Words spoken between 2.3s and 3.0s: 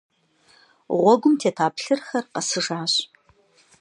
къэсыжащ.